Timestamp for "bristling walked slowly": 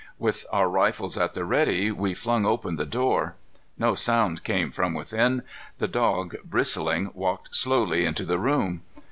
6.43-8.03